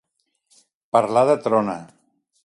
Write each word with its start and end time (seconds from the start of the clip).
Parlar 0.97 1.23
de 1.31 1.35
trona. 1.43 1.77